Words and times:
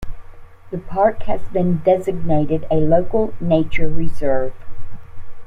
The 0.71 0.79
park 0.79 1.21
has 1.25 1.41
been 1.53 1.83
designated 1.85 2.65
a 2.71 2.77
Local 2.77 3.35
Nature 3.39 3.87
Reserve. 3.87 4.55